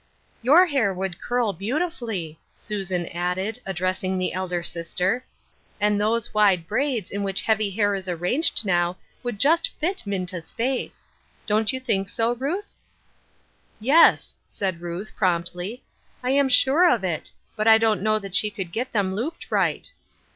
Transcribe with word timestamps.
"Your 0.51 0.65
hair 0.65 0.91
would 0.91 1.21
curl 1.21 1.53
beautifully," 1.53 2.39
Susan 2.57 3.05
added, 3.09 3.59
addressing 3.67 4.17
the 4.17 4.33
elder 4.33 4.63
sister." 4.63 5.23
And 5.79 6.01
those 6.01 6.33
wide 6.33 6.65
braids 6.65 7.11
in 7.11 7.21
which 7.21 7.41
heavy 7.41 7.69
hair 7.69 7.93
is 7.93 8.09
arranged 8.09 8.65
now 8.65 8.97
would 9.21 9.37
just 9.39 9.69
fit 9.77 10.01
Minta's 10.07 10.49
face. 10.49 11.03
Don't 11.45 11.71
you 11.71 11.79
think 11.79 12.09
so, 12.09 12.33
Ruth?"" 12.33 12.73
Yes," 13.93 14.35
said 14.47 14.81
Ruth, 14.81 15.11
promptly," 15.15 15.83
I 16.23 16.31
am 16.31 16.49
sure 16.49 16.89
of 16.89 17.03
it. 17.03 17.29
But 17.55 17.67
I 17.67 17.77
don't 17.77 18.01
know 18.01 18.17
that 18.17 18.33
she 18.33 18.49
could 18.49 18.71
get 18.71 18.93
them 18.93 19.13
looped 19.13 19.51
right." 19.51 19.91